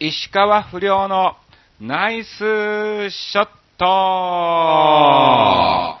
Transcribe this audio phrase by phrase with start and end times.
[0.00, 1.34] 石川不良の
[1.80, 5.97] ナイスショット。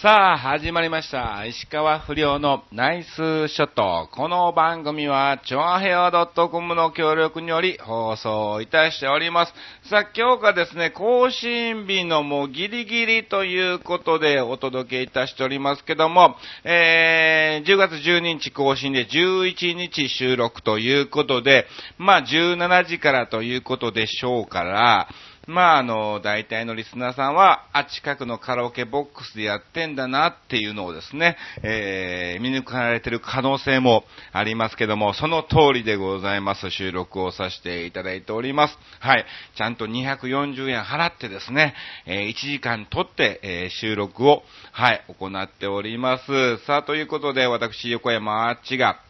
[0.00, 1.44] さあ、始まりました。
[1.44, 4.08] 石川不良のナイスショット。
[4.12, 9.52] この番組は、チョアヘア .com の協力により放送いたしております。
[9.90, 25.08] さあ、今日がですね、更新日のもうギリギリということでお届けいたしておりますけども、えー、10月12日更新で11日収録ということで、まあ、17時からということでしょうから、
[25.48, 36.70] まあ、あの、大体のリスナーさんは、あ、近くのカラオケボックスでやってんだなっていうのをですね、えー、見抜かれてる可能性もありますけども、その通りでございます。
[36.70, 38.76] 収録をさせていただいております。
[39.00, 39.24] はい。
[39.56, 41.74] ちゃんと240円払ってですね、
[42.04, 46.58] えー、1時間撮って、えー、収録を、はい、行っております。
[46.66, 49.00] さあ、ということで、私、横山あっちが、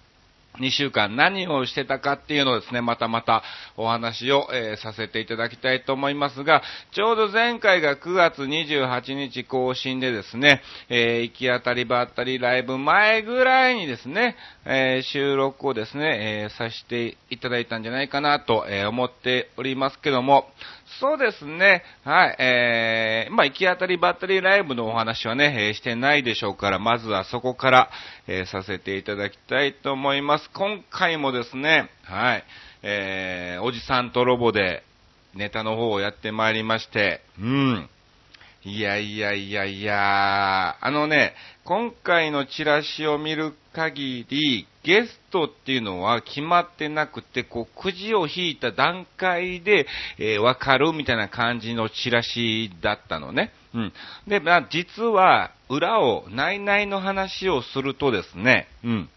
[0.61, 3.43] 2週間何をしてたかっていうのをですね、またまた
[3.77, 6.63] お話を、えーさせていただきたいと思いますが、
[6.93, 20.49] ちょうど前回が9月28日更新でですね、えー行き当たりばったりライブ前ぐらいにですね、えー収録をですね、えさせていただいたんじゃないかなと、え思っておりますけども、
[21.01, 21.83] そうですね。
[22.03, 22.37] はい。
[22.39, 27.91] えー、まあ、行き当たりばったりライブのお話はね、えーしてないでしょうから、まずはそこから、
[28.27, 30.51] えーさせていただきたいと思います。
[30.55, 32.45] 今回もですね、はい。
[32.83, 34.83] えー、おじさんとロボで
[35.35, 37.89] ネタの方をやってまいりまして、うん。
[38.65, 49.87] いやいやいやいや、あのね、今回のチラシを見る限り、ゲストっていうのは決まってなくて、こう、くじを引いた段階で、
[50.17, 53.53] えーわかるみたいな感じのチラシだったのね。
[53.75, 53.93] うん。
[54.27, 59.11] で、まあ、実は、裏を、内々の話をするとですね、うん。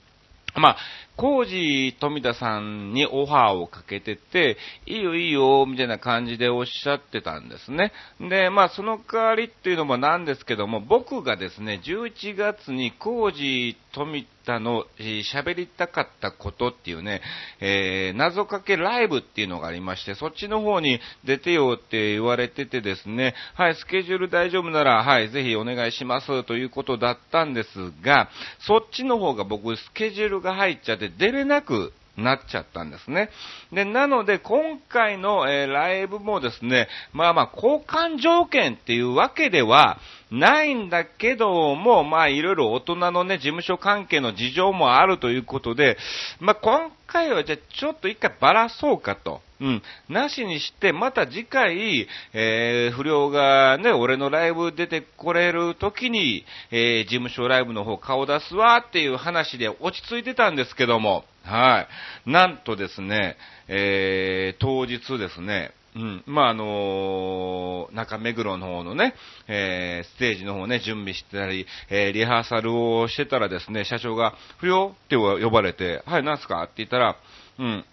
[0.55, 0.78] まあ、
[1.17, 7.91] コージ富田さんにオファーをかけてて、いいよいいよ、みたいな感じでおっしゃってたんですね。
[8.19, 17.21] で、まあ、その代わりっていうのもなんですけども、僕がですね、11月にコージ富田の喋りたかったことっていうね、
[17.59, 27.67] えー謎かけライブっていうのがありまして、そっちの方に出てよって言われててですね、はい、スケジュール大丈夫なら、はい、ぜひお願いしますということだったんです
[28.01, 28.29] が、
[28.59, 33.29] そっちの方が僕、スケジュールが入っちゃってで出れなくなっちゃったんですね。
[33.72, 39.97] で、なので、今回の、えーライブもですね、まあまあ、交換条件っていうわけでは
[40.29, 45.97] ないんだけども、まあ、いろいろ大人のね、事務所関係の事情もあるということで、
[46.39, 49.41] まあ、今回はじゃあ、ちょっと一回ばらそうかと。
[49.61, 49.83] うん。
[50.09, 61.88] なしにして、また次回、えー、不良がね、俺のライブ出てこれる時に、えー、事務所ライブの方顔出すわっていう話で落ち着いてたんですけども、は
[62.25, 62.29] い。
[62.29, 66.23] なんとですね、えー、当日ですね、うん。
[66.25, 69.13] まあ、あのー中目黒の方のね、
[69.47, 77.17] えー、ステージの方ね、準備してたり、えー、リハーサルをしてたらですね、社長が、不良って呼ばれて、はい、なんすかって言ったら、
[77.59, 77.85] うん、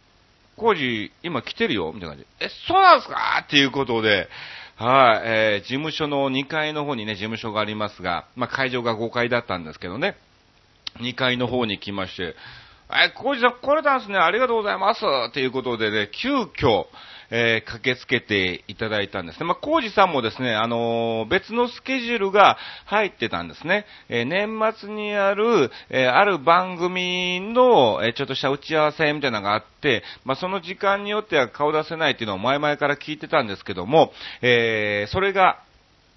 [0.58, 2.26] 工事、今来てるよみたいな感じ。
[2.40, 3.42] え、そうなんすか？
[3.46, 4.28] っていうことで、
[4.76, 10.16] はい、えー、事務所の2階の方にね、事務所がありますが、まあ、会場が5階だったんですけどね、
[11.00, 12.34] 2階の方に来まして、
[12.90, 16.86] え、工事さん来れたんですね、ありがとうございますっていうことでね、急遽、
[17.30, 19.44] えー駆けつけていただいたんですね。
[19.44, 22.56] まあ、工事さんもですね、あのー別のスケジュールが
[22.86, 23.84] 入ってたんですね。
[24.08, 35.60] えー年末にある、えある番組の、えちょっとした打ち合わせみたいなのがあって、まあ、その時間によっては顔出せないっていうのを前々から聞いてたんですけども、えそれが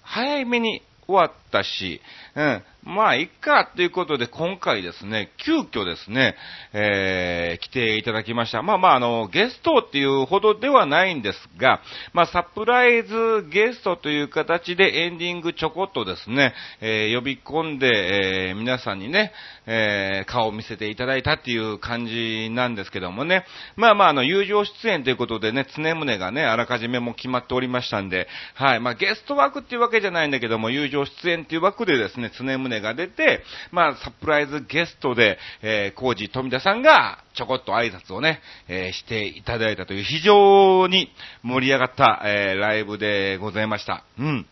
[0.02, 2.00] 早めに終わったし、
[2.34, 6.34] うん、まあ、いっか、ということで、今回ですね、急遽ですね、
[6.72, 8.60] えー、来ていただきました。
[8.62, 11.80] まあまあ、あの、ゲストっていうほどではないんですが、
[12.12, 19.32] まあ、サプライズゲストという形でエンディングちょこっとですね、えー呼び込んで、えー皆さんにね、
[19.66, 23.44] えー顔を見せていただいたっていう感じなんですけどもね。
[23.76, 28.80] まあまあ、あの、友情出演ということでね、常宗がね、あらかじめも決まっておりましたんで、はい。
[28.80, 41.10] まあ、ゲスト枠っていうわけじゃないんだけども、友情出演っていう枠でですね、常宗が出て、まあ、サプライズゲストで、えー、コージ富田さんが、ちょこっと挨拶をね、えーしていただいたという非常に
[41.42, 44.04] 盛り上がった、えーライブでございました。
[44.18, 44.46] うん。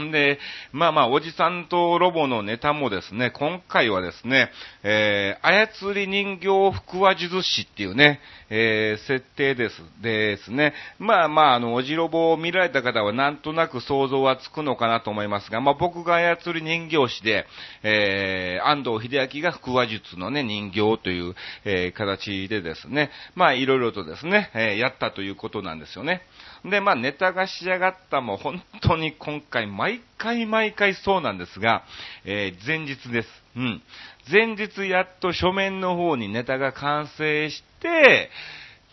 [0.00, 0.38] んで、
[0.72, 4.50] まあまあ、おじさんとロボのネタもですね、今回はですね、
[4.82, 10.74] えー、操り人形腹話術師っていうね、えー、設定です、ですね。
[10.98, 17.46] まあまあ、あの、おじロボを見られた方はなんとなく想像はつくのかなと思いますが、まあ僕が操り人形師で、
[17.82, 21.34] えー、安藤秀明が腹話術のね、人形という、
[21.64, 26.22] えー、形でですね、まあいろいろとですね、えー、やったということなんですよね。
[26.64, 31.82] で、まあ、ネタが仕上がったも本当に今回毎回毎回そうなんですが、
[32.24, 33.28] えー、前日です。
[33.56, 33.82] うん。
[34.30, 38.30] 前日やっと書面の方にネタが完成して、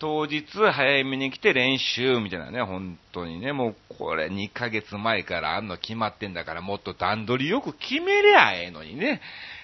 [0.00, 9.20] 当日早めに来て練習みたいなね、本当にね、もうこれ2ヶ月前からあんの決まってんだからもっと段取りよく決めりゃええのにね。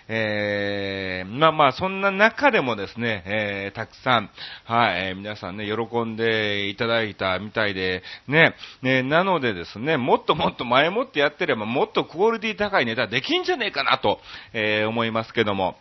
[0.08, 4.30] えー、まあまあ、そんな中でもですね、えー、たくさん、
[4.64, 14.20] はい、えー、皆さんね、喜んでいただいたみたいで、ね、ね、なのでですね、もっともっと前もってやってれば、もっとクオリティ高いネタできんじゃねえかなと、
[14.52, 15.76] えー、思いますけども、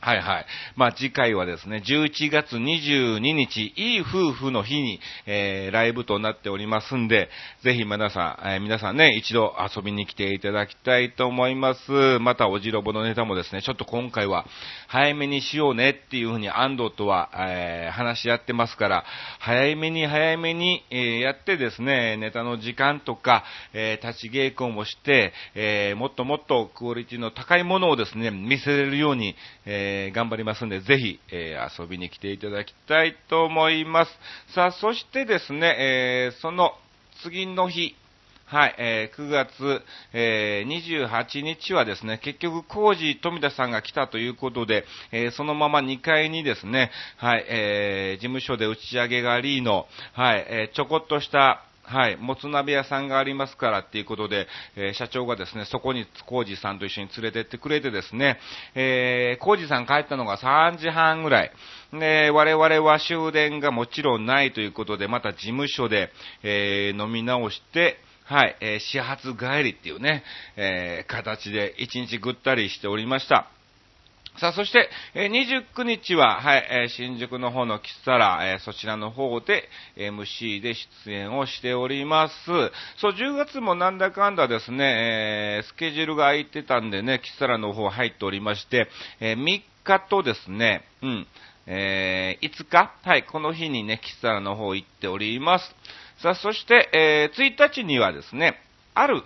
[0.00, 0.46] はいはい。
[0.76, 7.28] まあ次回はですね、11月22日、いい夫婦の日に、えー、ライブとなっておりますんで、
[7.64, 12.20] ぜひ皆さん、えー、皆さんね、一度遊びに来ていただきたいと思います。
[12.20, 14.46] また、おじろぼのネタもですね、ちょっと今回は、
[14.86, 19.04] 早めにしようねっていうふうに安藤とは、えー、話し合ってますから、
[19.40, 23.42] 早めに早めに、えー、やってですね、ネタの時間とか、
[23.72, 29.34] えー、立ち稽古もして、えー、もっともっとクオリティの高いものをですね、見せれるように、
[29.66, 34.12] えーえー、頑張りますんで、ぜひ、えー、遊びに来ていただきたいと思います。
[34.54, 36.72] さあ、そしてですね、えー、その
[37.22, 37.96] 次の日、
[38.46, 39.82] はい、えー、9月、
[40.14, 54.46] えー、28日はですね、結局、工事富田さんが来たということで、えー、そのまま2階にですね、はい、えー、事務所で打ち上げがありの、はい、えー、ちょこっとしたはい、もつ鍋屋さんがありますからっていうことで、
[54.76, 58.38] えー、社長がですね、そこにコージさんと一緒に連れてってくれてですね、
[58.74, 61.52] えー、コージさん帰ったのが3時半ぐらい。
[61.92, 66.10] で、我々は終電がもちろんないということで、また事務所で、
[66.42, 70.22] えー、飲み直して、はい、えー、始発帰りっていうね、
[70.56, 73.50] えー、形で一日ぐったりしておりました。
[74.38, 80.74] さあ、そして、え、29日は、はい、え、新宿の方のキッサラ、え、そちらの方で MC で
[81.04, 82.34] 出演をしております。
[82.98, 88.88] そう、10月もなんだかんだですね、えスケジュールが空いてたんでね、キッサラの方入っておりまして、
[89.18, 91.26] え3日とですね、うん、
[91.66, 95.74] え5日、はい、この日にね、キッサラの方行っております。
[96.22, 98.60] さあ、そして、え1日にはですね、
[98.94, 99.24] ある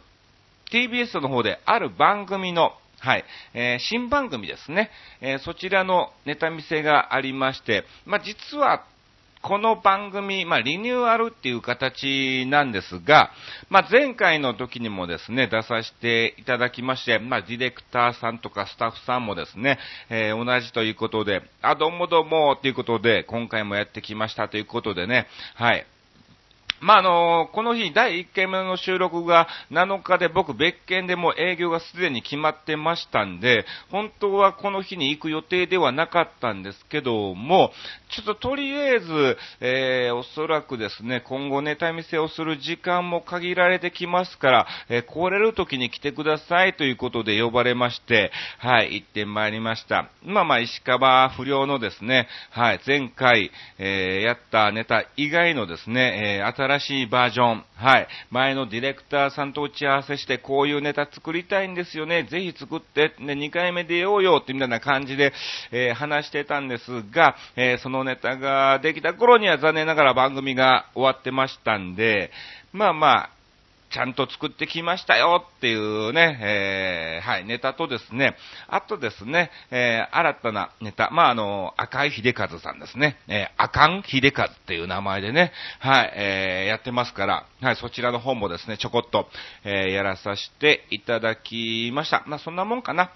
[0.70, 2.72] TBS の方である番組の
[3.02, 3.25] はい。
[3.52, 4.88] えー、新番組ですね。
[5.20, 8.84] えー、そちらのネタ見せがありまして、まあ、実は、
[9.43, 13.32] この番組、まあ、リニューアルっていう形なんですが、
[13.70, 25.26] まあ、前回の時にもですね、出させていただきまして、まあ、ディレクターさんとかスタッフさんもですね、えー、同じということで、あ、どうもどうもということで、今回もやってきましたということでね、
[25.56, 25.84] はい。
[26.82, 37.70] まあ、あのこの日、第1回目の収録が7日で僕別件でも営業がすでに決まってましたんで、本当はこの日に行く予定ではなかったんですけども、
[38.11, 50.11] ちょっととりあえず、えー、おそらくですね、今後ネタ見せをする時間も限られてきますから、えー、来れる時に来てくださいということで呼ばれまして、はい、行ってまいりました。
[50.25, 56.46] まあまあ、石川不良のですね、はい、前回、えー、やったネタ以外のですね、えー、
[56.78, 58.08] 新しいバージョン、はい。
[58.30, 62.24] 前のディレクターさんと打ち合わせして、こういうネタ作りたいんですよね。
[62.24, 65.32] ぜひ作って、ね、2回目出ようよってみたいな感じで、
[65.70, 72.30] えー、話してたんですが、えー、そのネタができた頃には残念ながら番組が終わってましたんで、
[72.72, 73.31] まあまあ、
[73.93, 78.37] ちゃんと作ってきましたよっていうね、えー、はい、ネタとですね、
[78.69, 89.29] あとですね、えー、新たなネタ、まあ、あの、赤井秀和さんですね、えー、赤ん秀和っていう名前でね、はい、えー、やってますから、はい、そちらの方もですね、ちょこっと、
[89.65, 92.25] えー、やらさせていただきました。
[92.27, 93.13] まあ、そんなもんかな。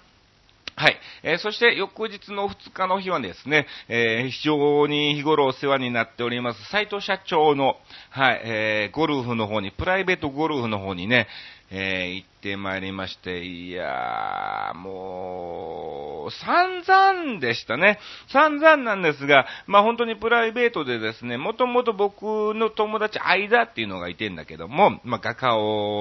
[0.79, 0.99] はい。
[1.23, 7.77] えー、そして翌日の2日の日はですね、えー、非常に日頃お世話になっております、斎藤社長の、
[8.11, 11.27] はい、えー、ゴルフの方に、プライベートゴルフの方にね、
[11.69, 17.99] えー、行ってまいりまして、いやー、もう、散々でしたね。
[18.31, 22.23] 散々なんですが、まあ本当にプライベートでですね、もともと僕
[22.55, 25.47] の友達、間っていうのがいてんだけども、まあ画家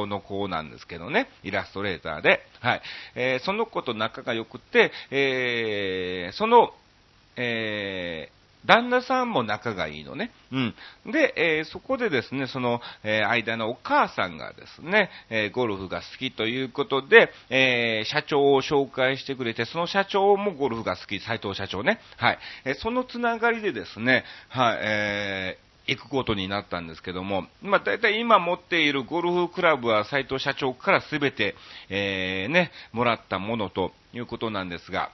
[0.06, 2.82] の子なんですけどね、イラストレーターで、はい。
[3.16, 6.72] えー、その子と仲が良くて、えー、その、
[7.36, 8.35] えー、
[8.66, 10.32] 旦那さんも仲がいいのね。
[10.52, 10.74] うん。
[11.06, 22.00] で、えー、そこでですね、その、えー、間のお母さんがですね、えー、ゴルフが好きということで、え社長を紹介してくれて、その社長もゴルフが好き、斉藤社長ね。
[22.16, 22.38] はい。
[22.64, 31.54] えそのつながりでですね、はい、えー行くことになったんですけども、まあ、大体今持っているゴルフクラブは斉藤社長からすべて、
[31.88, 35.12] えー、ね、もらったものということなんですが、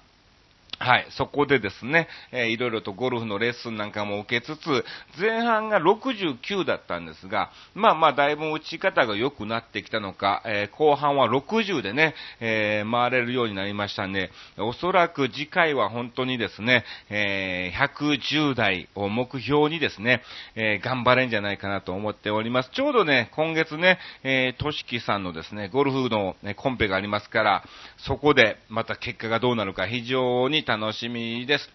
[0.82, 4.84] はい、そこでですね、えー、いろいろとゴルフのレッスンなんかも受けつつ、
[5.16, 20.22] 前半が69だったんですが、まあまあだいぶ打ち方が良くなってきたのか、えー、後半は60でね、えー、回れるようになりましたんで、おそらく次回は本当にですね、え110台を目標にですね、
[20.56, 22.70] え頑張れんじゃないかなと思っております。
[22.70, 27.64] ちょうどね、今月ね、えー、としきさんのですね、ゴルフの、ね、コンペがありますから、
[27.98, 31.68] そこでまた結果がどうなるか非常に楽楽しみです。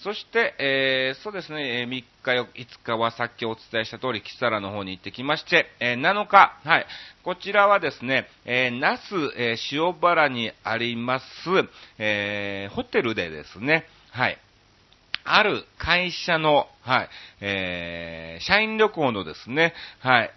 [0.00, 1.82] そして、えー、そうですね。
[1.82, 2.46] え、3日、5
[2.84, 6.86] 日はさっきお伝えした通り、キサラの方に行ってきまして、えー、7日、はい、
[7.22, 11.24] こちらはですね、えー、那須、えー、塩原にあります、
[11.98, 14.38] えー、ホテルでですね、はい、
[15.24, 17.08] ある会社の、はい、
[17.40, 20.30] えー、社員旅行のですね、はい、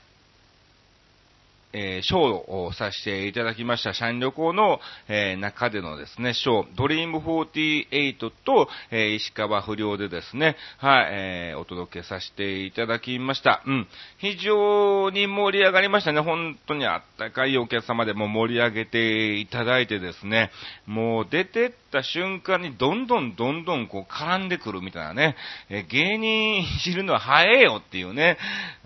[1.76, 4.80] えー、ショーをさせていただきました、社員旅行の、
[5.10, 13.62] えー、中でのですね、ショー、ドリーム48と、えー、石川不良でですね、はい、えー、お届けさせていただきました。
[13.66, 13.88] うん。
[14.18, 16.22] 非常に盛り上がりましたね。
[16.22, 20.52] 本当にあったかいお客様でも盛り上げていただいてですね、
[20.86, 25.36] もう出てってた瞬間にどんどんどんどんこう絡んでくるみたいなね、
[25.70, 28.38] えー、芸人知るのは早えよっていうね、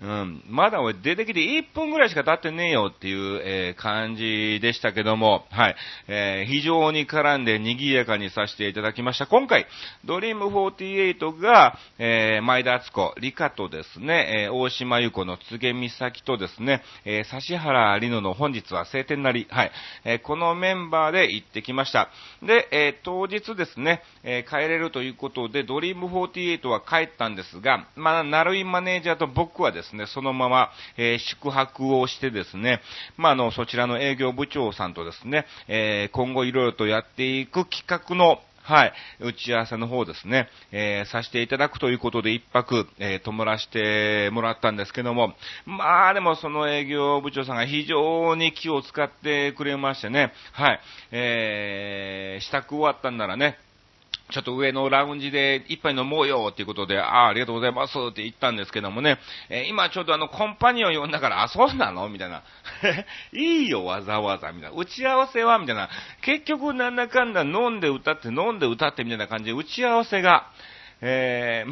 [0.02, 0.42] うん。
[0.48, 5.76] まだ俺出てきて1分ぐらいしか経ってねえよっていう、えー、感じでしたけども、はい、
[6.08, 9.26] えー、非常に絡んで賑やかにさせていただきました。
[9.26, 9.66] 今回、
[10.04, 19.72] ドリーム48が、えー、前田敦子、リカとですね、えー、大島優子の柘美咲とですね、えー、指原里乃の本日は晴天なり、はい、
[20.04, 22.10] えー、このメンバーで行ってきました。
[22.42, 32.80] で、え当日ですね、えー、帰れるということで、ドリーム48は帰ったんですが、まあ、ナルイマネージャーと僕はですね、そのまま、えー、宿泊をしてですね、
[33.16, 38.92] まあ、あの、そちらの営業部長さんとですね、え、今後いろいろとやっていく企画のはい。
[39.20, 45.34] 打ち合わせの方ですね、えー、させていただくということで一泊、えー、泊まらせてもらったんですけども、
[45.66, 50.80] まあでもその営業部長さんが非常に気を使ってくれましてね、はい。
[51.10, 53.58] えー、支度終わったんならね、
[54.30, 62.42] ちょっと上のラウンジで一杯飲もうよっていうことで、ああ、ありがとうございますって言ったんですけどもね、えー、今ちょうどあのコンパニオン呼んだから、あ、そうなのみたいな。
[63.32, 64.76] いいよ、わざわざ、みたいな。
[64.76, 65.88] 打ち合わせはみたいな。
[66.22, 70.50] 結局なんだかんだ飲んで歌って飲んで歌ってみたいな感じで、打ち合わせが、
[71.00, 71.70] えー、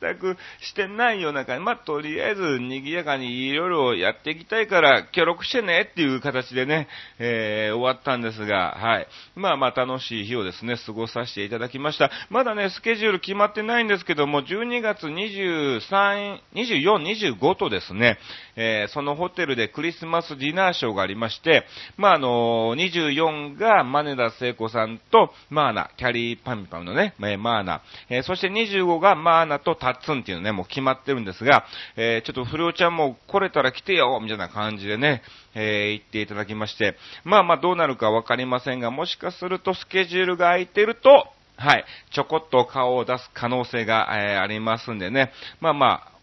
[0.00, 1.64] 全くしてないような感じ。
[1.64, 6.88] まあ、とりあえず、賑やかにいろいろやっていきたいから、協力してねっていう形でね、
[7.18, 9.06] えー、終わったんですが、はい。
[9.34, 12.10] まあまあ、楽しい日をですね、過ごさせていただきました。
[12.30, 18.18] まだね、スケジュール決まってないんですけども、12月23、24、25とですね、
[18.56, 21.64] えー、そのホテルでクリスマスディナーショーがありまして、
[21.96, 31.64] まあ、あのー、24がマネダ聖子さんと、マーナ、キャリーパミパムのね、えー、マーナ、えー、そして25がマーナとタッツンっていうのね、もう決まってるんですが、
[31.96, 35.22] えー、ちょっと不良ちゃんも来れたら来てよみたいな感じでね、
[35.54, 41.08] えー、言っていただきまして、まあまあどうなるかわかりませんが、もしかするとスケジュールが空いてると、
[41.56, 46.16] はい、ちょこっと顔を出す可能性が、えー、ありますんでね、まあまあ、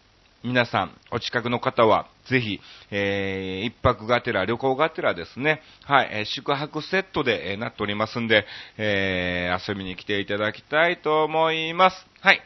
[0.44, 8.44] 皆さん、お近くの方は、ぜひ、えー、一泊がてら、旅行がてらですね、はい、えー、宿泊セットで、えー、なっておりますんで、
[8.76, 12.06] えー、遊びに来ていただきたいと思います。
[12.20, 12.42] はい。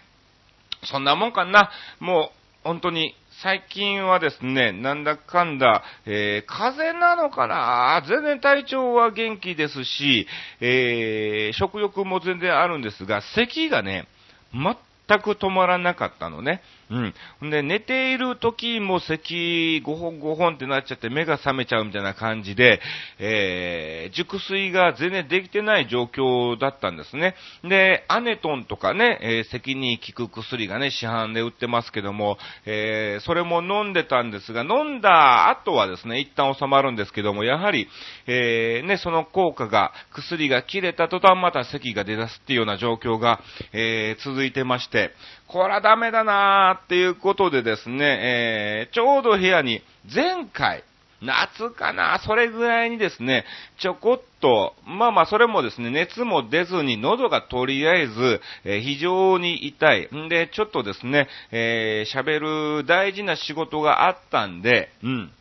[0.84, 1.70] そんなもんかな。
[2.00, 10.26] もう、本当に、最近はですね、なんだかんだ、えー、風邪なのかな全然体調は元気ですし、
[10.60, 14.08] えー、食欲も全然あるんですが、咳がね、
[14.52, 16.62] 全く止まらなかったのね。
[16.90, 17.50] うん。
[17.50, 22.80] で、寝ている時も咳5本5本ってなっちゃって目が覚めちゃうみたいな感じで、
[23.18, 27.34] えー、熟睡が全然できてない状況だったんですね。
[27.62, 37.86] で、アネトンとかね、えー、咳に効く薬がね、市販で売ってますけども、えー、それも飲んでたんですが、飲んだ後はですね、一旦収まるんですけども、やはり、
[38.26, 43.40] えー、ね、その効果が、薬が切れた途端また咳が出だすっていうような状況が、
[43.72, 45.10] えー、続いてまして、
[45.46, 49.82] これはダメだなーっていうことでですね、えー、ちょうど部屋に
[50.12, 50.84] 前回、
[51.20, 53.44] 夏かな、それぐらいにですね、
[53.78, 60.08] ちょこっと、まあまあそれもですね、熱も出ずに喉がとりあえず、えー、非常に痛い。
[60.14, 65.32] んで、ちょっとですね、えー、喋る大事な仕事があったんで、うん。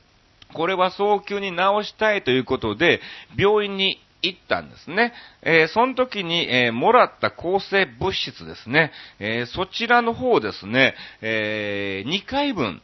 [0.53, 1.57] これは早急に治
[1.89, 3.01] したいということで、
[3.37, 5.13] 病院に行ったんですね。
[5.41, 8.91] えー、その時に、えー、もらった抗生物質ですね。
[9.19, 12.81] えー、そちらの方ですね、え2回分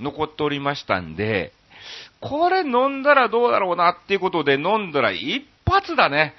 [0.00, 1.52] 残っておりましたんで、
[2.20, 6.34] これ飲んだらどうだろうなっていうことで飲んだら一発だね。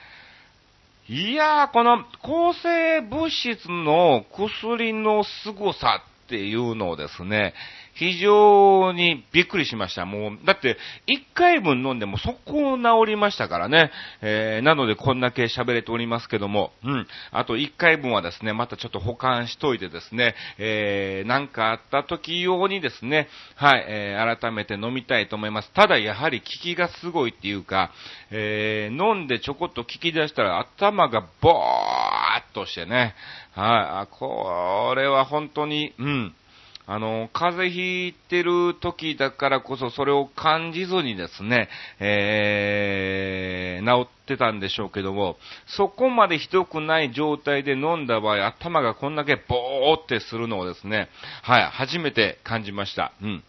[1.08, 7.54] いやー、この抗生物質の薬の凄さっていうのをですね、
[8.00, 10.06] 非常にびっくりしました。
[10.06, 13.92] もう、だって、一回分飲んでもそこを治りましたからね。
[14.22, 17.08] えー、なのでこんだけ喋れておりますけども、うん。
[17.32, 25.70] あと一回分はですね、またちょっと保管しといてですね、えー、なんかあった時用にですね、はい、えー、改めて飲みたいと思います。
[25.74, 27.92] ただやはり効きがすごいっていうか、
[28.32, 31.54] えー、飲んでちょこっと効き出したら頭がボー
[32.50, 33.14] っとしてね、
[33.56, 33.68] はい、
[34.04, 36.34] あ、これは本当に、うん。
[36.92, 41.70] あの、風邪ひいてる時だからこそそれを感じずにですね、
[42.00, 51.10] えー、治ってたんでしょうけども、そこまでひどくない状態で飲んだ場合、頭がこんだけボーってするのをですね、
[51.44, 53.14] はい、初めて感じました。
[53.22, 53.44] うん。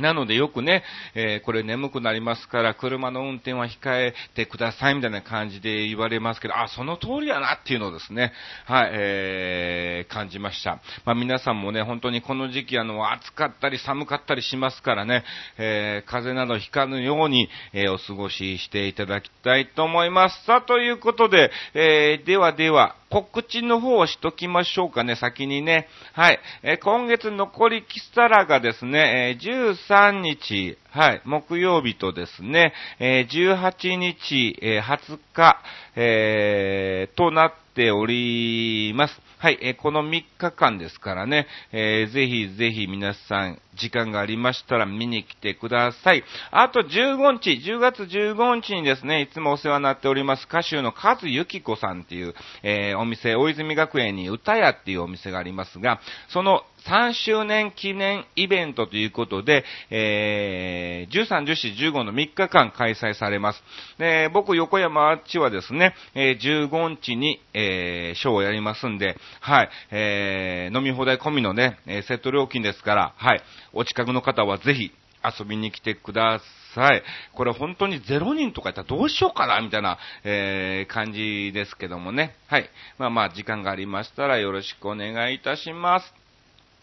[0.00, 0.82] なのでよくね、
[1.14, 8.32] えー、これ眠くなりますから車の運転は控えてくださいみたいな感じで言われますけど、あ、その通りやなっていうのをですね、
[8.66, 10.80] はい、えー、感じました。
[11.04, 15.24] まあ皆さんもね、本当にこの時期あの、暑かったり寒かったりしますからね、
[15.58, 20.44] えー、風邪などひかぬように、えー、お過ごししていただきたいと思います。
[20.44, 25.88] さあ、ということで、えー、ではでは、告知の方をしときましょうかね、先にね。
[26.12, 26.38] はい。
[26.62, 29.74] えー、今月残りキスタラがですね、えー、13
[30.22, 35.56] 日、はい、木曜日とですね、えー、18日、えー、20日、
[35.94, 39.14] えー、となっております。
[39.38, 46.24] はい、え、この3日間ですからね、えー、ぜひぜひ皆さん、時間がありましたら見に来てください。
[46.50, 60.79] あと15日、10月15日にですね、いつもお世話になっております歌手のカズユキコさんっていう、えー、お店、大泉学園に歌屋っていうお店がありますが、その3周年記念イベントということで、えー、
[61.10, 63.62] 13、14、15の3日間開催されます。
[63.98, 74.92] で僕、横山あっちはですね、えー、15日に、えー、ショーをやりますんで、はい、えー、飲み放題込みのね、セット料金ですから、はい、お近くの方はぜひ
[75.24, 76.40] 遊びに来てくだ
[76.74, 77.02] さい。
[77.34, 82.34] これ本当に0人とかやったらどうしようかなみたいな、えー、感じですけどもね。
[82.46, 82.70] はい。
[82.98, 86.29] まあまあ、時間がありましたらよろしくお願いいたします。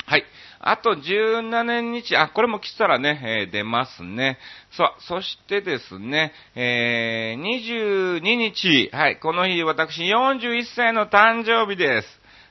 [0.09, 0.23] はい。
[0.61, 4.37] あと17日、あ、これも来たらね、えー、出ますね。
[4.71, 12.07] そう、そしてですね、えー、22日、はい、この日私41歳の誕生日です。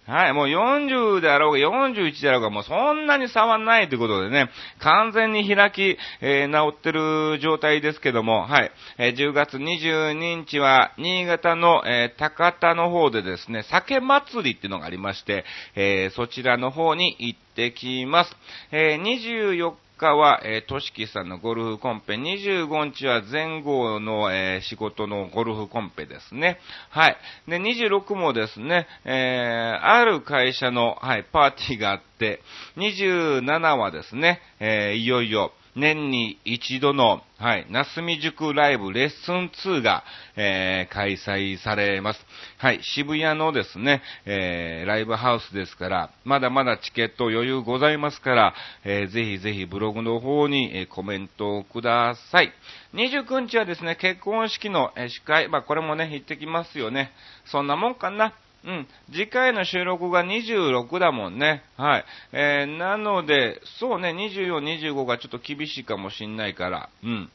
[0.06, 18.30] はい、もう40であろうが41であろうがもうそんなに差はないということでね、完全に開き、えー、治ってる状態ですけども、はい、えー、10月22日は新潟の、えー、高田の方でですね、酒祭りっていうのがありまして、えそちらの方に行ってきます。
[18.70, 26.59] え24日は、えー、としきさんのゴルフコンペ、25日は前後の、えー、仕事のゴルフコンペですね。
[26.90, 27.16] はい。
[27.48, 32.40] で、26もですね、えー、ある会社の、はい、パーティーがあって、
[32.76, 42.26] 27はですね、えー、いよいよ、年に一度の、はい、なすみ塾ライブレッスン2が、えー、開催されます。
[42.56, 52.52] はい、渋谷のですね、えー、ライブハウスですから、まだまだチケット余裕ございますから、えー、ぜひぜひブログの方に、えー、コメントをください。
[52.94, 57.12] 29日はですね、結婚式の、えー、司会、まあこれもね、行ってきますよね。
[57.44, 58.32] そんなもんかな。
[58.66, 58.88] うん。
[59.12, 61.62] 次回の収録が26だもんね。
[61.76, 62.05] はい。
[62.33, 67.31] えー、なので、そうね、24、25がちょっと厳しいかもしんないから、うん。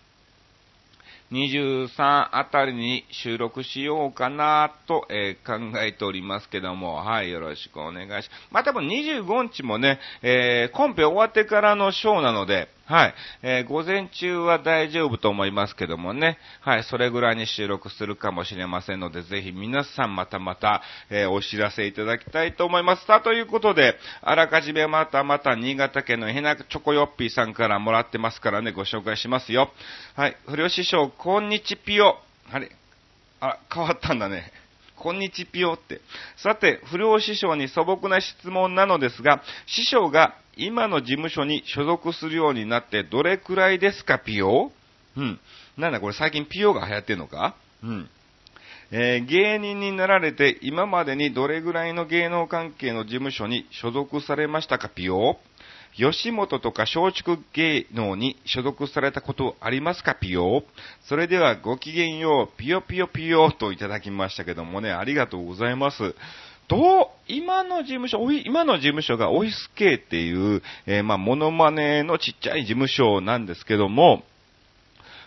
[1.32, 8.30] 23あたりに収録しようかなと、えー、考えておりますけども、はい、よろしくお願いします。
[8.52, 13.14] まあ、多分25日もね、えー、コンペ終わってからのショーなので、はい。
[13.42, 16.38] えー、午前中は大丈夫と思いますけどもね。
[16.60, 16.84] はい。
[16.84, 23.06] それぐらいに収録するかもしれませんので、ぜひ皆さんまたまた、えー、お知らせいただきたいと思います。
[23.06, 29.72] さあ、ということで、あらかじめまたまた新潟県のヘナチョコヨッピーさんからもらってますからね、ご紹介しますよ。
[30.18, 30.36] はい。
[30.46, 32.20] 不良師匠、こんにちぴよ。
[32.52, 32.70] あれ？
[33.40, 34.52] あ、変わったんだね。
[34.98, 36.02] こんにちぴよって。
[36.36, 44.72] さて、不良師匠に素朴な質問なのですが、師匠が今の事務所に所属するようになってどれくらいですか、ピオ？
[45.18, 45.40] うん。
[45.78, 47.56] なんだこれ最近ピヨが流行ってんのか？
[47.84, 48.10] うん。
[48.92, 55.40] えー、芸人になられて今までにどれぐらいの芸能関係の事務所に所属されましたか、ピヨ
[55.96, 60.64] 吉本とか松竹芸能に所属されたことありますか、ピヨ
[61.08, 66.14] それではごきげんよう、ピヨピヨピヨといただきましたけどもね、ありがとうございます。
[66.72, 74.24] どう、今の事務所、今の事務所がオフィス系っていう、えー、まあ、モノマネのちっちゃい事務所なんですけども、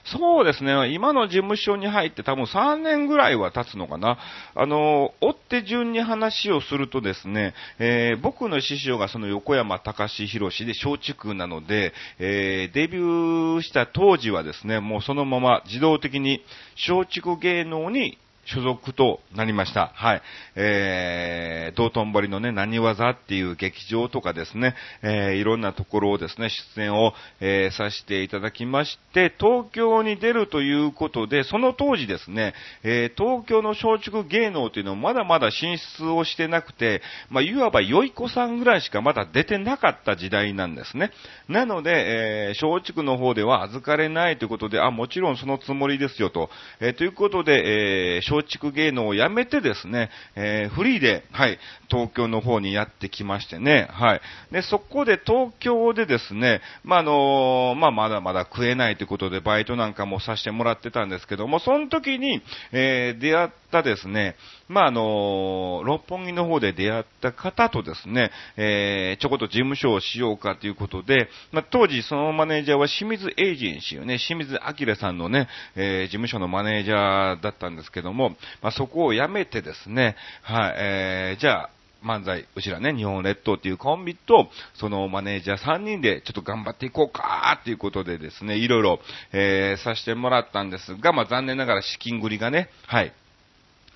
[0.07, 0.93] そうですね。
[0.93, 4.19] 今の事務所に入って多分3年ぐらいは経つのかな。
[4.55, 16.43] あの、追って順に話をするとですね、えー、僕の師匠がその横山隆弘で松竹なので、えー、デビューした当時はですね、もうそのまま自動的に
[16.89, 19.93] 松竹芸能に所属となりました。
[19.95, 20.23] はい。
[20.57, 41.11] えー、道頓堀のね、何技っていう劇場とかですね、えー、いろんなところをですね、出演を、えー、させていただきまして、東京に出るということで、その当時ですね、えー、東京の松竹芸能というのはまだまだ進出をしてなくて、まあ、いわばよい子さんぐらいしかまだ出てなかった時代なんですね。
[41.49, 54.21] なので、えー、松竹の方では預かれないということで、あ、もちろんそのつもりですよと、えー、ということで、えー、松竹芸能をやめてですね、えー、フリーで、はい、東京の方にやってきましてね、はい。
[54.53, 62.43] で、そこで東京でですね、まあ、あのまあ、まだまだ食えないということでバイトなんかもさせてもらってたんですけども、その時に、
[62.73, 64.37] えー、出会ったですね、
[64.69, 78.31] まあ、あの六本木の方で出会った方とですね、えー、ちょこっと事務所をしようかということで、まあ、当時そのマネージャーは清水エージェンシーよね、清水明さんのね、えー、事務所のマネージャーだったんですけども、
[78.63, 81.71] まあ、そこを辞めてですね、はい、えー、じゃあ、
[82.05, 89.01] 漫才、うちらね、日本列島っていうコンビと、そのマネージャー3人でちょっと頑張っていこうかっていうことでですね、いろいろ、
[89.33, 93.13] えー、させてもらったんですが、まあ残念ながら資金繰りがね、はい、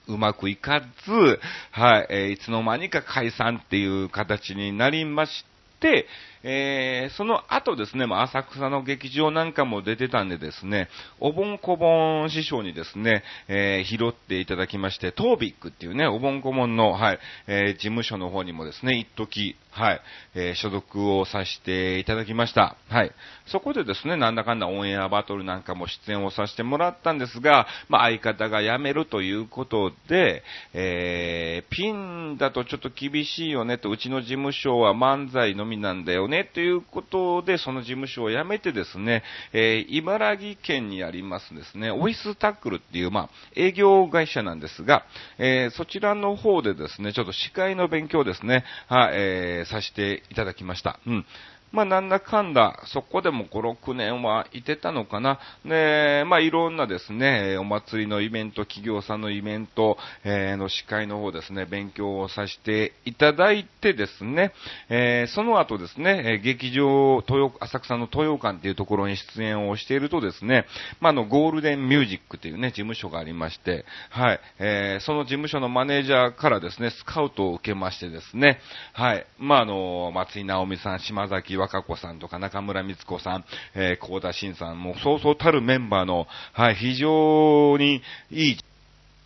[0.09, 1.41] うまくいかず、
[1.71, 5.45] はい、えー、いつの間にか解散っていう形になりまし
[5.81, 6.07] て、
[6.43, 10.89] えー、その後ですね、まあ、浅草の劇場なんかも出てたんでですね、
[11.21, 20.01] お盆こぼん師匠にですね、えー、拾っていただきまして、トービックっていうね、お盆こぼんの、はい、えー、事務所の方にもですね、一時、はい、
[20.35, 22.77] え、所属をさせていただきました。
[22.89, 23.13] はい。
[23.47, 45.05] そこでですね、なんだかんだオンエアバトルなんかも出演をさせてもらったんですが、まあ、相方が辞めるということで、え、ピンだとちょっと厳しいよねと、うちの事務所は漫才のみなんだよね、ということで、その事務所を辞めてですね、えー、茨城県にありますですね、オフィスタックルっていう、まあ、営業会社なんですが、
[45.39, 51.01] えー、そちらの方でですね、ちょっと司会の勉強ですね、は、えー、させていただきました。
[51.07, 51.27] うん。
[51.73, 55.41] まあ、なんだかんだ、そこでも5、6年はいてたのかな。
[55.65, 64.53] で、まあ、いろんなですね、お祭りのイベント、企業さんのイベント、えー、の司会の方ですね、勉強をさせていただいてですね、
[64.89, 70.65] えー、その後ですね、劇場、豊、浅草の豊館っていうところに出演をしているとですね、
[71.01, 78.61] まああ、の、ゴールデンミュージックっていうね、事務所がありまして、はい、えー、その事務所のマネージャーからですね、スカウトを受けましてですね、
[78.93, 83.45] はい、まあ、あの、松井直美さん、島崎和歌子さんとか中村光子さん、
[83.75, 88.59] えー、高田新さん、もうそうそうたるメンバーの、はい、非常にいい、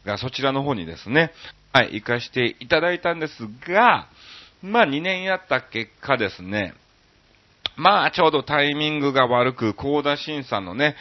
[0.05, 1.33] がそちらの方にですね、
[1.73, 3.33] はい、行かしていただいたんです
[3.69, 4.09] が、
[4.63, 6.75] まあ2年やった結果ですね、
[7.77, 10.97] まあちょうどタイミングが悪く、高田新さんのね、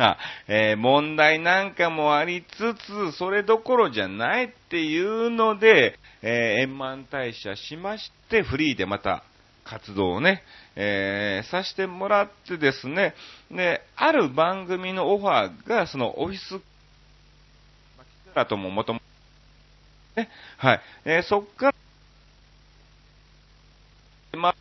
[0.00, 2.74] あえー、問題なんかもありつ
[3.12, 9.24] つ、それどころじゃないっていうので、えー、円満退社しまして、フリーでまた
[9.68, 10.42] 活動をね、
[10.76, 13.14] えー、させてもらってですね、
[13.50, 16.60] で、ある番組のオファーが、そのオフィス、
[18.34, 19.00] だとももとも、
[20.16, 21.72] ね、はい、えー、そっか
[24.32, 24.54] ら、まあ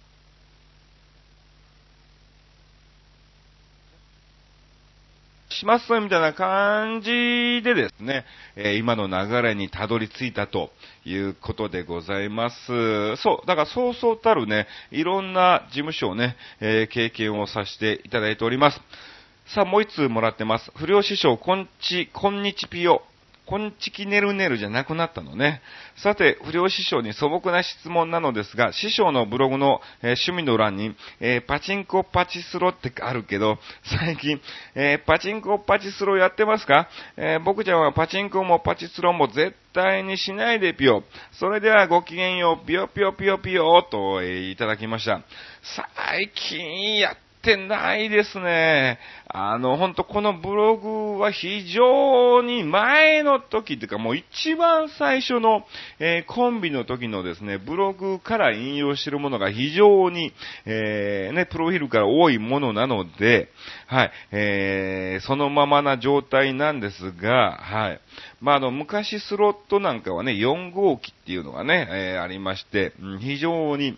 [5.50, 7.12] しますみたいな感じ
[7.62, 8.24] でですね、
[8.56, 10.72] えー、今の流れにたどり着いたと
[11.04, 13.18] いうことでございます。
[13.18, 18.82] そう、だからそうそうたるね、いろんな事務所をね、えー、経験をさせていただいております。
[19.54, 20.72] さあ、もう一通もらってます。
[20.76, 23.04] 不良師匠、こんち、こんにちぴよ。
[23.48, 25.62] こんちきねるねるじゃなくなったのね。
[25.96, 33.58] さて、不良師匠に素朴な質問なのですが、師匠のブログの、えー、趣味の欄に、えー、パチンコパチスロってあるけど、
[34.00, 34.42] 最近、
[34.76, 36.90] えー、パチンコパチスロやってますか？
[37.16, 41.04] え僕ちゃんはパチンコもパチスロも絶対にしないでぴよ。
[41.32, 45.22] それではごきげんよう、ぴよぴよぴよぴよと、えいただきました。
[46.06, 49.00] 最近やってないですね。
[49.30, 55.64] あの、ほんとこのブログは非常に前の時っていうかもう一番最初の、
[56.00, 60.34] えー、コンビの時のですね、ブログから引用してるものが非常に、
[60.66, 63.50] えー、ね、プロフィールから多いものなので、
[63.88, 68.02] はい、えー、そのままな状態なんですが、はい。
[68.42, 73.98] まあ、あの、昔スロットなんかはね、4号機っていうのがね、えー、ありまして、うん、非常に、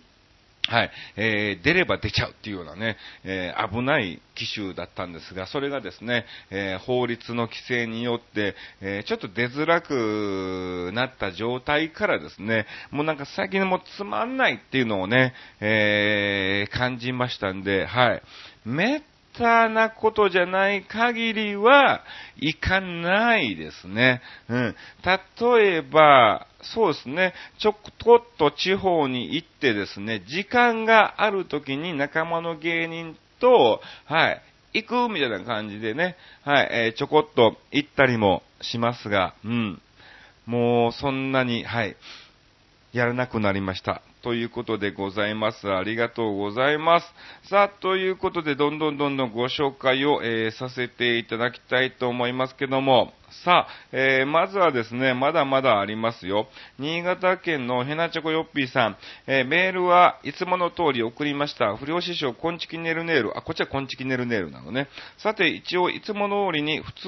[0.70, 18.22] はい、えー、出れば出ちゃうっていうようなね、えー、危ない機種だったんですが、それがですね、えー、法律の規制によって、えちょっと出づらくなった状態からですね、もうなんか最近もうつまんないっていうのをね、え感じましたんで、はい。
[18.64, 19.02] めっ
[19.40, 22.04] たなことじゃない限りは、
[22.38, 24.22] いかないですね。
[24.50, 24.76] うん。
[25.04, 34.42] 例えば、そうですね、ちょこっと地方に行ってですね、時間がある時に仲間の芸人と、はい、
[34.74, 39.82] 行くみたいな感じでね、はい、えー、ちょこっと行ったりもしますが、うん。
[40.46, 41.96] もうそんなに、はい、
[42.92, 44.02] やらなくなりました。
[44.22, 45.72] ということでございます。
[45.72, 47.14] ありがとうございます。
[47.50, 56.48] さあ、ということで、どんどんどんどんご紹介を、えー、させていただきたいと思いますけども、さあ、えー、まずはですね、まだまだありますよ。
[56.78, 61.76] 新潟県のヘナチョコヨッピーさん、えー、メールはいつもの通り送りました。
[61.78, 63.38] 不良師匠、コンチキネルネール。
[63.38, 64.88] あ、こっちはコンチキネルネールなのね。
[65.18, 67.08] さて、一応、いつも通りに普通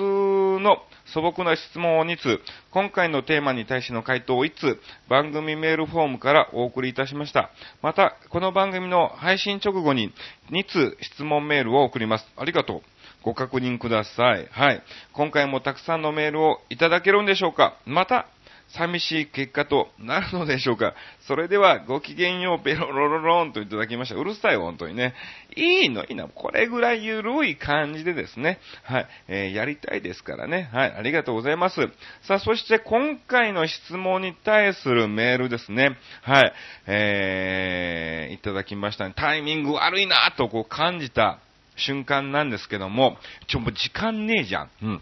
[0.63, 7.49] の素朴な質問を2つ、今回のテーマに対しての回答を1つ、番組メールフォームからお送りいたしました。
[7.81, 10.13] また、この番組の配信直後に
[10.51, 12.27] 2通質問メールを送ります。
[12.37, 12.81] ありがとう。
[13.23, 14.47] ご確認ください。
[14.51, 14.83] はい。
[15.13, 17.77] 今回もたくさんのメールをいただけるんでしょうか？
[17.85, 18.27] また、
[18.73, 20.93] 寂しい結果となるのでしょうか？
[21.27, 24.15] それでは、ごきげんよう、ペロロロロンといただきました。
[24.15, 25.13] うるさい、本当にね。
[25.57, 26.29] いいの、いいの。
[26.29, 28.59] これぐらいゆるい感じでですね。
[28.83, 29.07] はい。
[29.27, 30.69] えー、やりたいですからね。
[30.71, 30.93] はい。
[30.93, 31.81] ありがとうございます。
[32.21, 35.97] さあ、そして今回の質問に対するメールですね。
[36.21, 36.53] はい。
[36.87, 39.13] えー、いただきましたね。
[39.17, 41.39] タイミング悪いなとこう感じた
[41.81, 43.17] 瞬間なんですけども、
[43.47, 44.69] ちょ、もう時間ねえじゃん。
[44.81, 45.01] うん。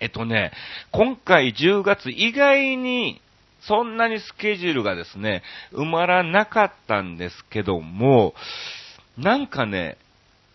[0.00, 0.52] えっとね、
[0.92, 3.20] 今回10月意外に
[3.60, 8.34] そんなにスケジュールがですね、埋まらなかったんですけども、
[9.16, 9.98] なんかね、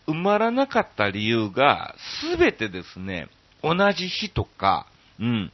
[0.08, 1.96] 埋まらなかった理由が、
[2.32, 3.28] すべてですね、
[3.64, 4.88] 同じ日とか、
[5.20, 5.52] うん、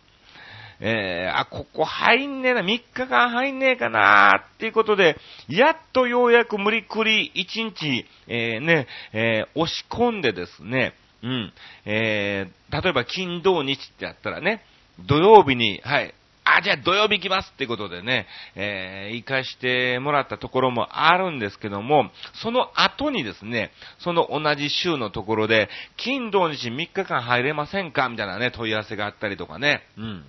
[0.80, 11.54] えー、あ、ここ入んねえな、3日間入んねえかなっていうことで、やっとようやく無理くり1日、えー、ね、えー、押し込んでですね、うん、
[11.86, 14.64] えー、例えば金土日ってやったらね、
[15.00, 16.14] 土曜日に、はい、
[16.44, 22.10] あ、じゃあ土曜日行きますってことでね、えー、行かしてもらったところもあるんですけども、
[22.42, 30.26] その後にですね、その同じ週のところで、金土日3日間入れませんかみたいなね、問い合わせがあったりとかね、うん。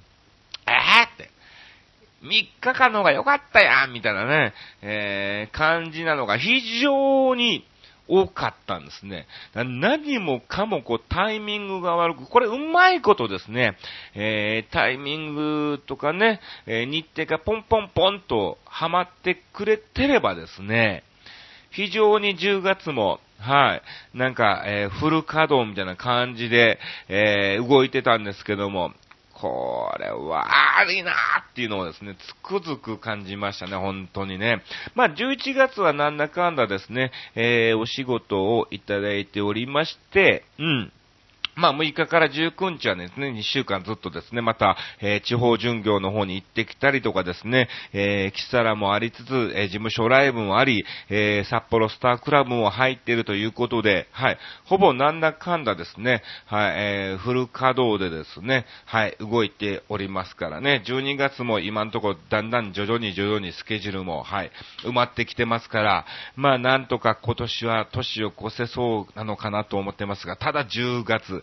[0.68, 1.31] えーって。
[2.22, 4.52] 3日間の方が良かったやんみたいなね、
[4.83, 7.64] えー、感じなのが非常に
[8.09, 9.26] 多かったんですね。
[9.54, 13.76] 何もかもこうタイミングが悪く、これうまいことですね、
[14.14, 21.04] えー、タイミングとかね、えー、日程がポンポンポンとはまってくれてればですね、
[21.70, 24.18] 非常に10月もはい。
[24.18, 28.92] なんか、えー、フル稼働みたいな感じで、えー、動いてたんですけども、
[29.40, 30.46] これは
[30.81, 31.14] 悪いなー
[31.51, 34.62] っていうのをですね、つくづく感じましたね、本当にね。
[34.94, 40.92] まあ、11月はなんだかんだですね、えー、お仕事をいただいておりまして、うん。
[41.59, 64.53] まあ、6日から19日はですね、2週間ずっとですね、また、えー、地方巡業の方に行ってきたりとかですね、えー、キサラもありつつ、えー、事務所ライブもあり、えー、札幌スタークラブも入っているということで、はい、ほぼなんだかんだですね、はい、えー、フル稼働でですね、はい、動いておりますからね、12月も今のところだんだん徐々に徐々にスケジュールも、はい、
[64.85, 71.42] 埋まってきてますから、まあ、なんとか今年は年を越せそうなのかなと思ってますが、ただ10月、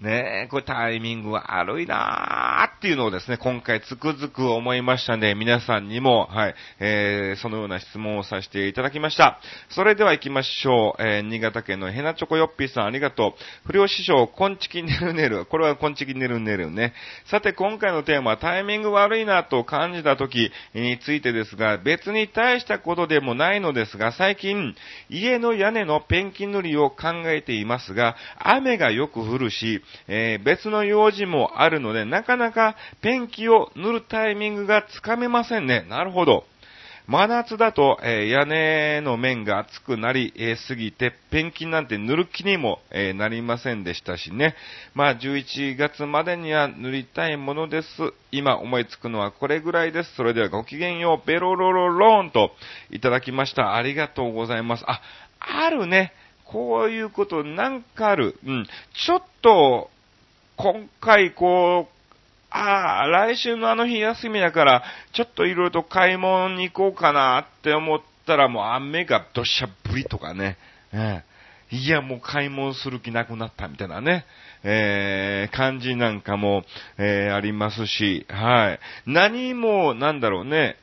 [0.00, 9.40] ねえ、これタイミング悪いなーっていうのをですね、今回つくづく思いましたんで、皆さんにも、はい、えー、そのような質問をさせていただきました。
[9.70, 11.02] それでは行きましょう。
[11.02, 13.72] えー、新潟県のヘナチョコヨッピーさんありがとう。
[13.72, 15.46] 不良師匠、コンチキネルネル。
[15.46, 16.92] これはコンチキネルネルね。
[17.30, 24.74] さて、今回のテーマはタイミング悪いなと感じた時についてですが、別に大したことでもないのですが、最近、
[25.08, 35.84] 家の屋根のペンキ塗りを考えていますが、雨がよく降るし、えー、別の用事もあるので、なかなかペンキを塗るタイミングがつかめませんね。
[35.88, 36.44] なるほど。
[37.06, 44.56] 真夏だと、えー、屋根の面が熱くなり、えー、すぎて、ペンキなんて塗る気にも、えー、なりませんでしたしね。
[44.92, 47.88] まあ、11月までには塗りたいものです。
[48.32, 50.16] 今思いつくのはこれぐらいです。
[50.16, 52.50] それではごきげんよう、ベロロロローンと
[52.90, 53.76] いただきました。
[53.76, 54.84] ありがとうございます。
[54.88, 55.00] あ、
[55.38, 56.12] あるね。
[56.46, 58.38] こういうことなんかある。
[58.44, 58.66] うん。
[58.94, 59.90] ちょっと、
[60.56, 61.96] 今回こう、
[62.50, 70.56] ああ、来週のあの日休みだから、ちょっといろいろと買い物に行こうかなって思ったらもう雨がどしゃぶりとかね。
[70.92, 74.24] えー、いや、もう買い物する気なくなったみたいなね。
[74.62, 76.64] えー、感じなんかも、
[76.98, 78.80] えー、ありますし、はい。
[79.06, 80.76] 何も、なんだろうね、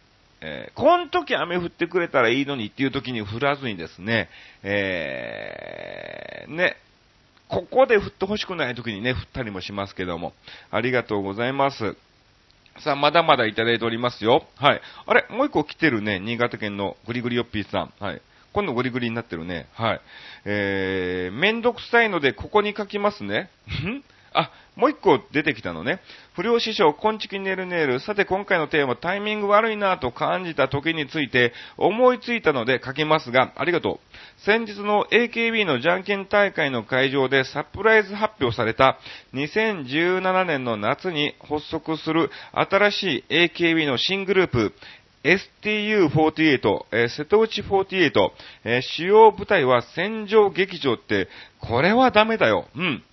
[0.45, 4.27] えー、この時雨降ってくれたらいいのにっていう時に降らずにですね、
[4.61, 6.75] えー、ね、
[7.47, 10.33] ここで降ってほしくない時にね、降ったりもしますけども、
[10.69, 11.95] ありがとうございます。
[12.79, 14.45] さあ、まだまだいただいておりますよ。
[14.57, 14.81] はい。
[15.05, 17.93] あれ、もう一個来てるね、新潟県のグリグリヨッピーさん。
[17.99, 18.21] はい。
[18.51, 19.67] 今度グリグリになってるね。
[19.73, 20.01] はい。
[20.43, 23.49] えー、めんどくさいのでここに書きますね。
[24.33, 25.99] あ、もう一個出てきたのね。
[26.35, 27.99] 不良師匠、こんちきねるねる。
[27.99, 33.99] さて今回のテーマ、タイミング悪いなと感じた時について思いついたので書きますが、ありがとう。
[34.45, 38.97] 先日の AKB のじゃんけん大会の会場でサプライズ発表された
[39.33, 44.73] 2017年の夏に発足する新しい AKB の新グループ、
[45.23, 48.31] STU48、えー、瀬戸内48、
[48.65, 52.67] えー、主要部隊は戦場劇場って、これはダメだよ。
[52.75, 53.03] うん。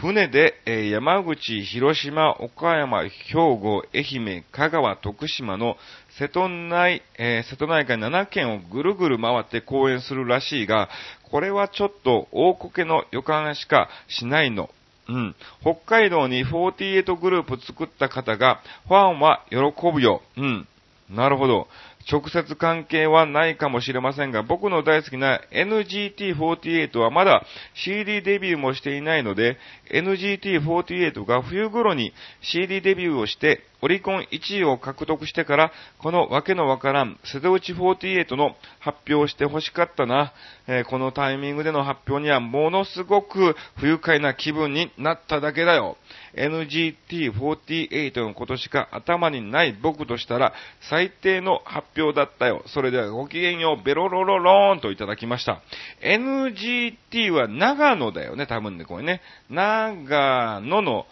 [0.00, 5.76] 船で、え、山口、広島、岡山、兵庫、愛媛、香川、徳島の
[6.20, 10.88] 瀬戸内、えー、瀬戸内海7県をぐるぐる回って公演するらしいが、
[11.32, 14.70] これはちょっと大こけの予感しかしないの。
[15.08, 15.34] うん。
[15.62, 19.56] 北海道に48グループ作った方が、ファンは喜
[19.92, 20.22] ぶよ。
[20.36, 20.68] うん。
[21.10, 21.66] なるほど。
[22.10, 27.44] 直接関係はないかもしれませんが、僕の大好きな NGT48 はまだ
[27.74, 29.58] CD デビューもしていないので、
[29.92, 40.32] NGT48 が冬頃に CD デビューをして、オリコン1位を獲得してから、このわけのわからん、瀬戸内48の発表をして欲しかったな。
[40.66, 45.96] えー、このタイミングでの発表にはものすごく不愉快な気分になっただけだよ。
[46.38, 50.54] NGT48 のことしか頭にない僕としたら、
[50.88, 52.62] 最低の発表だったよ。
[52.66, 55.60] それではごきげんよう、ベロロロローンといただきました。
[56.00, 59.20] NGT は長野だよね、多分ね、これね。
[59.50, 61.06] 長野の、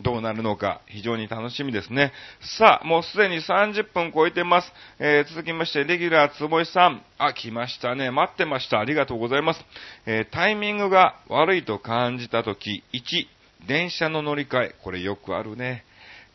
[0.01, 2.13] どうなるのか非常に楽しみですね。
[2.59, 4.73] さあ、もうすでに30分超えてます。
[4.99, 7.03] えー、続きまして、レギュラーつぼいさん。
[7.19, 8.11] あ、来ましたね。
[8.11, 8.79] 待ってました。
[8.79, 9.65] ありがとうございます。
[10.05, 13.27] えー、タイミングが悪いと感じたとき、1、
[13.67, 15.85] 電車の乗り換え、これよくあるね。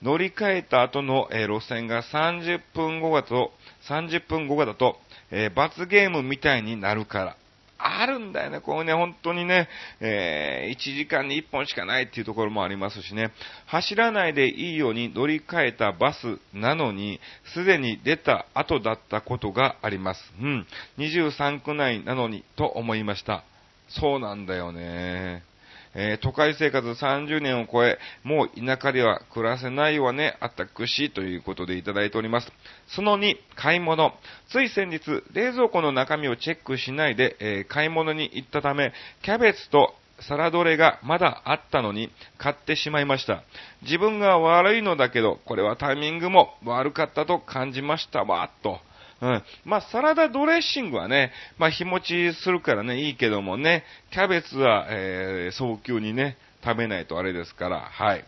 [0.01, 3.51] 乗り換えた後の、えー、路線が30分後だと、
[3.87, 4.97] 30分後だと、
[5.29, 7.37] えー、罰ゲームみたいになるから。
[7.83, 8.59] あるんだよね。
[8.61, 9.67] こうね、本当にね、
[9.99, 13.31] えー、1時間に1本しかないっていうところもありますしね。
[13.65, 17.19] 走らないでいいように乗り換えたバスなのに、
[17.53, 20.21] すでに出た後だったことがあります。
[20.39, 20.67] うん。
[20.99, 23.43] 23区内なのにと思いました。
[23.89, 25.43] そうなんだよね。
[25.93, 32.51] えー、都会生活30年を超え、もう田舎では暮らせないわね、あったくし、ということでいただいております。
[32.87, 34.13] その2、買い物。
[34.49, 43.43] つい先日、冷蔵庫の中身をチェックしないで、えー、買い物に行ったため、キャベツとサラドレがまだあったのに買ってしまいました。
[43.81, 48.79] 自分が悪いのだけど、これはタイミングも悪かったと感じましたわ、と。
[49.21, 49.43] うん。
[49.65, 58.25] まあ、サラダドレッシングはね、まあ、日持ちするからね、いいけどもね、キャベツは、えー、早急にね、食べないとあれですから、はい。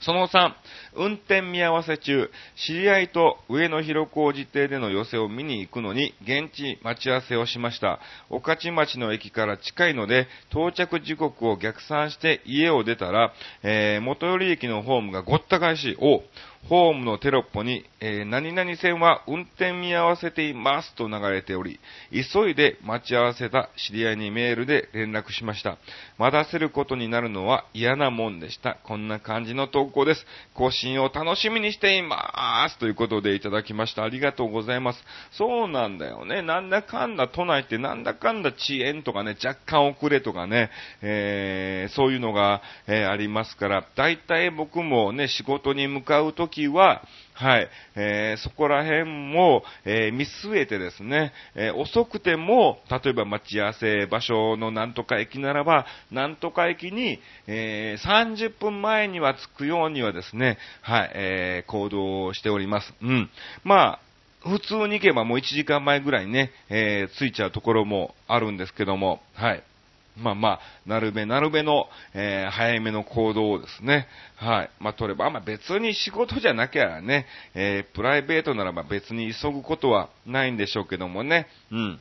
[0.00, 0.52] その3、
[0.94, 7.98] 運転見合わせ中、知り合いと上野広小路邸での寄せを見に行くのに、現地待ち合わせをしました。
[8.30, 13.32] 御徒町の駅から近いので、到着時刻を逆算して家を出たら、
[13.64, 16.22] えー、元寄り駅のホームがごった返し、お、
[16.68, 21.80] ホームのテロップに、えー、何々線は運転見合わせていますと流れており、
[22.12, 25.78] 急いで待ち合わせた知り合いにメールで連絡しました。
[26.18, 28.76] 待たせることになるのは嫌なもんでした。
[28.84, 30.26] こんな感じの投稿です。
[30.52, 32.78] 更新を楽しみにしています。
[32.78, 34.04] ということでいただきました。
[34.04, 35.02] ありがとうございます。
[35.32, 36.42] そうなんだよね。
[36.42, 40.70] なんだかんだ都内ってなんだかんだ遅延とかね、若干遅れとかね、
[41.00, 47.02] えー、そういうのが、えー、ありますから、大体僕もね、仕事に向かうときは、
[47.34, 62.92] はい、えー、そこら辺も、えー、見据えてですね、えー、遅くても、例えば待ち合わせ場所のなんとか駅ならば、なんとか駅に、え30分前には着くようにはですね、はい、え行動しております。
[63.00, 63.30] うん。
[63.62, 64.00] まあ、
[64.48, 69.62] 普通に行けばもう1時間前ぐらいにね、えー、着いちゃうところもあるんですけども、はい。
[70.18, 74.06] まあまあ、なるべなるべの、えー、早めの行動をですね、
[74.36, 74.70] はい。
[74.80, 82.00] まあ、取れば、まあ別に仕事じゃなきゃね、えー、プライベートならば別に急ぐことはないんでしょうけどもね、うん。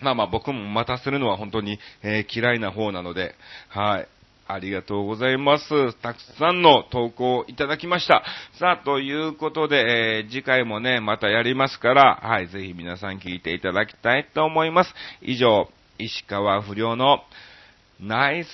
[0.00, 3.34] まあまあ僕も待たせるのは本当に、えー、嫌いな方なので、
[3.68, 4.08] はい。
[4.48, 5.94] ありがとうございます。
[6.00, 8.22] たくさんの投稿をいただきました。
[8.58, 14.94] さあ、ということで、えー、次回もね、またやりますから、はい、ぜひ皆さん聞いていただきたいと思います。
[15.20, 15.68] 以上、
[15.98, 17.20] 石川不良の
[18.00, 18.50] ナイス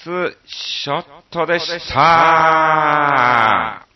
[0.46, 3.91] ショットでした。